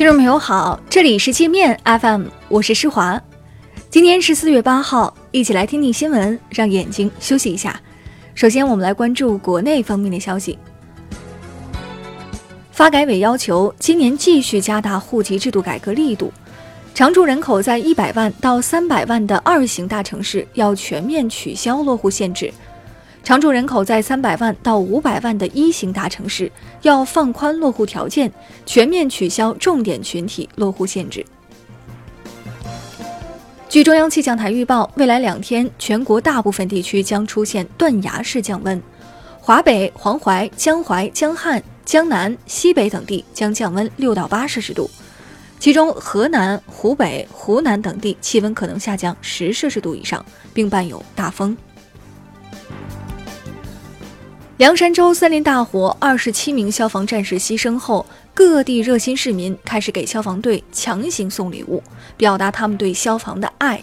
[0.00, 3.22] 听众朋友好，这里是界面 FM，我是施华。
[3.90, 7.78] 今天是四月八号，一起来听听新闻，让眼睛休息一下。
[8.34, 10.58] 首先，我们来关注国内方面的消息。
[12.72, 16.32] 发改委要求今年继续加大户籍制度改革力度，
[16.94, 22.50] 常住人口在一百万到三百万的二型大城市要全面取消落户限制。
[23.22, 26.50] 常住人口在三百万到五百万的一型大城市
[26.82, 28.32] 要放宽落户条件，
[28.66, 31.24] 全面取消重点群体落户限制。
[33.68, 38.82] 据中央气象台预报，未来两天全国大部分地区将出现断崖式降温，
[39.40, 44.90] 华北、黄淮、江淮、江汉、江南、西北等地将降温六到八摄氏度，
[45.60, 51.56] 其中河南、湖北、湖南等地气温可能下降十摄氏度以上，并伴有大风。
[54.60, 61.82] 凉山州森林大火，二十七名消防战士牺牲后，各地热心市民开始给消防队强行送礼物，
[62.18, 63.82] 表达他们对消防的爱。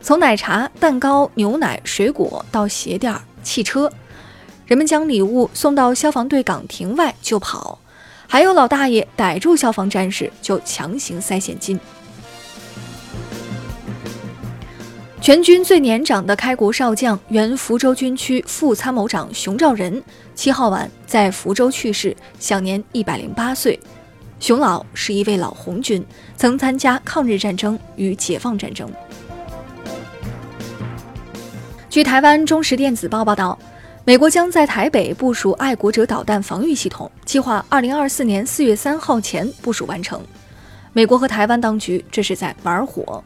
[0.00, 3.90] 从奶茶、蛋糕、牛奶、水果到鞋垫、汽车，
[4.64, 7.80] 人们将礼物送到消防队岗亭外就跑，
[8.28, 11.80] 还有老大爷逮住消防战士就强行塞现金。
[15.26, 20.00] 全军最年长的开国少将、原福州军区副参谋长熊兆仁，
[20.36, 23.76] 七号晚在福州去世，享年一百零八岁。
[24.38, 28.88] 熊老是一位老红军，曾参加抗日战争与解放战争。
[31.90, 33.58] 据台湾中时电子报报道，
[34.04, 40.24] 美国将在台北部署爱国者导弹防御系统，计划二零二四年四月三号前部署完成。
[40.92, 43.24] 美国和台湾当局这是在玩火。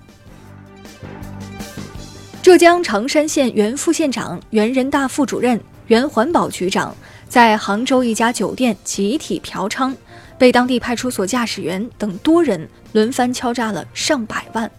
[2.42, 6.96] 浙江常山县原副县长、原人大副主任、原环保局长
[7.28, 9.94] 在杭州一家酒店集体嫖娼，
[10.38, 14.70] 被当地派出所驾驶员等多人轮番敲诈了上百万。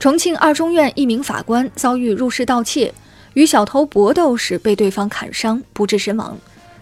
[0.00, 2.92] 重庆二中院一名法官遭遇入室盗窃，
[3.34, 6.36] 与小偷搏斗时被对方砍伤，不治身亡。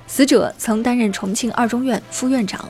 [0.07, 2.69] 死者曾担任重庆二中院副院长。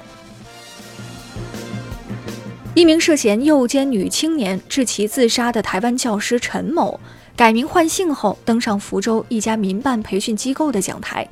[2.72, 7.00] 一名涉嫌诱奸女青年致其自杀的台湾教师陈某，
[7.34, 11.26] 改名换姓后登上福州一家民办培训机构的讲台。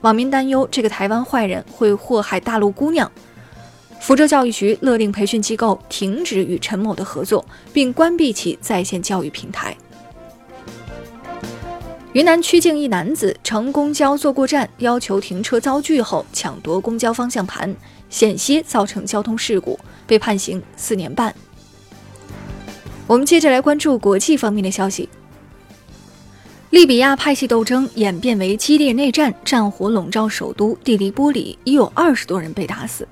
[0.00, 3.12] 网民担忧这个台湾坏人会祸害大陆姑娘，
[4.00, 9.76] 福州教育局勒令培训机构停止与陈某的合作，并关闭其在线教育平台。
[12.12, 17.72] 云南曲靖一男子乘公交坐过站，要求停车遭拒后抢夺公交方向盘。
[18.08, 19.78] 险些造成交通事故，
[20.08, 21.32] 被判刑四年半。
[23.06, 25.08] 我们接着来关注国际方面的消息。
[26.70, 33.06] 利比亚派系斗争演变为激烈内战，战火笼罩首都蒂利波里，已有二十多人被打死。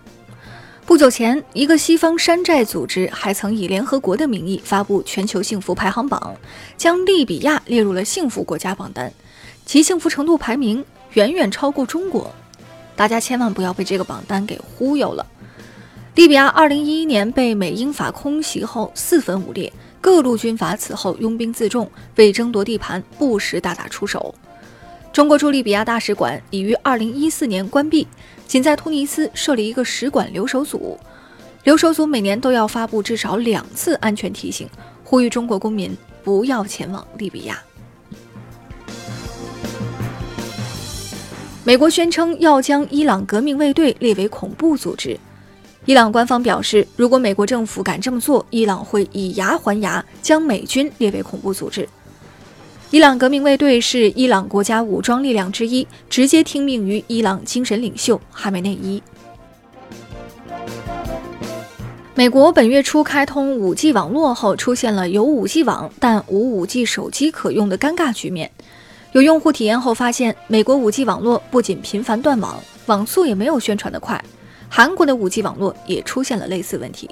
[0.88, 6.34] 不久前，一个西方山寨组织还曾以联合国的名义发布全球幸福排行榜，
[6.78, 9.12] 将利比亚列入了幸福国家榜单，
[9.66, 10.82] 其幸福程度排名
[11.12, 12.34] 远远超过中国。
[12.96, 15.26] 大家千万不要被这个榜单给忽悠了。
[16.14, 19.70] 利比亚2011年被美英法空袭后四分五裂，
[20.00, 24.34] 各路军阀此后拥兵自重，为争夺地盘不时大打出手。
[25.18, 28.06] 中国驻利比亚大使馆已于2014年关闭，
[28.46, 30.96] 仅在突尼斯设立一个使馆留守组。
[31.64, 34.68] 留守组每年都要发布至少两次安全提醒，
[35.02, 35.90] 呼吁中国公民
[36.22, 37.60] 不要前往利比亚。
[41.64, 45.18] 美国宣称要将伊朗革命卫队列为恐怖组织。
[45.84, 51.88] 伊朗官方表示，如果美国政府敢这么做，伊朗会以牙还牙，将美军列为恐怖组织。
[52.90, 59.02] 伊朗革命卫队是伊朗国家武装力量之一，直接听命于伊朗精神领袖哈梅内伊。
[62.14, 68.50] 美国本月初开通 5G 网络后，出现了有 5G 网但无 5G 手机可用的尴尬局面。
[69.12, 74.22] 有用户体验后发现，美国 5G 网络不仅频繁断网，网速也没有宣传的快。
[74.70, 77.10] 韩国的 5G 网络也出现了类似问题。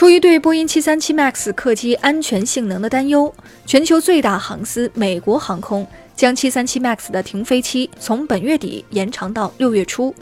[0.00, 3.34] 出于对波音737 MAX 客机安全性能的担忧，
[3.66, 5.86] 全球最大航司美国航空
[6.16, 10.14] 将737 MAX 的停飞期从本月底延长到六月初。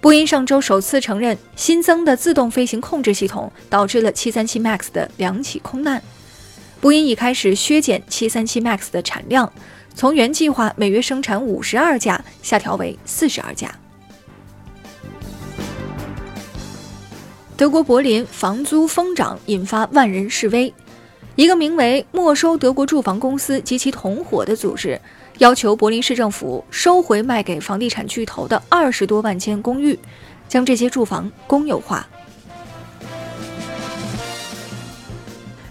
[0.00, 6.02] 波音上周首次承认，新增的自动飞行控制系统导致了737 MAX 的两起空难。
[6.80, 9.52] 波音已开始削减737 MAX 的产量，
[9.94, 13.70] 从原计划每月生产五十二架下调为四十二架。
[17.58, 20.72] 德国柏林房租疯涨，引发万人示威。
[21.34, 25.00] 一个名为“没收德国住房公司及其同伙”的组织，
[25.38, 29.98] 要求柏林市政府收回卖给房地产巨头的二十多万间公寓，
[30.48, 32.06] 将这些住房公有化。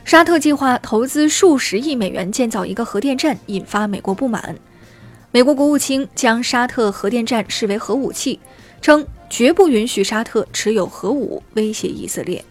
[0.03, 4.57] 沙特计划投资数十亿美元建造一个核电站，引发美国不满。
[5.31, 8.41] 美国国务卿将沙特核电站视为核武器，
[8.81, 12.43] 称绝不允许沙特持有核武，威胁以色列。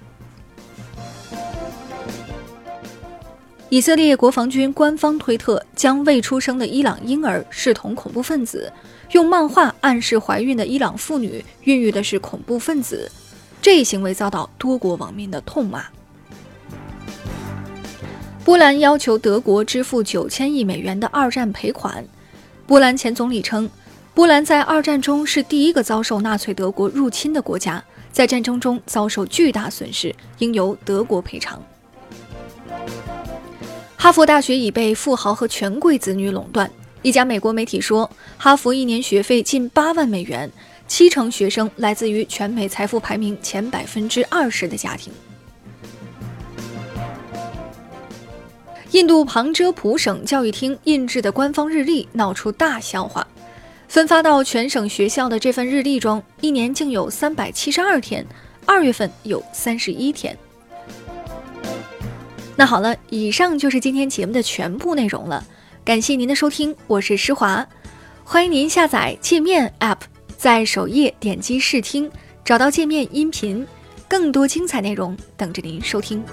[3.69, 8.73] 以色列国防军官方推特将未出生的伊朗婴儿视同恐怖分子，
[9.11, 13.11] 用漫画暗示怀孕的伊朗妇女孕育的是恐怖分子，
[13.61, 15.85] 这一行为遭到多国网民的痛骂。
[18.45, 22.07] 波兰要求德国支付九千亿美元的二战赔款。
[22.69, 23.69] 波兰前总理称，
[24.17, 31.63] 波兰在二战中是第一个遭受纳粹德国入侵的国家，在战争中遭受巨大损失，应由德国赔偿。
[33.95, 36.71] 哈佛大学已被富豪和权贵子女垄断。
[37.03, 40.51] 一家美国媒体说，哈佛一年学费近八万美元，
[40.89, 45.13] 七成学生来自于全美财富排名前百分之二十的家庭。
[48.93, 53.27] 印度旁遮普省教育厅印制的官方日历闹出大笑话，
[53.89, 58.27] 分发到全省学校的这份日历中，一年竟有三百七十二天，
[58.65, 60.37] 二月份有三十一天。
[62.57, 65.45] 那好了，以上就是今天节目的全部内容了，
[65.85, 67.67] 感谢您的收听，我是施华，
[68.25, 69.99] 欢迎您下载界面 App，
[70.37, 72.11] 在首页点击试听，
[72.45, 73.67] 找到界面音频，
[74.09, 76.25] 更多精彩内容等着您收听。